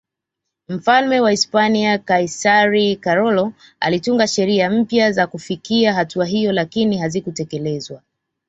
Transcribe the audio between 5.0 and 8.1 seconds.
za kufikia hatua hiyo lakini hazikutekelezwa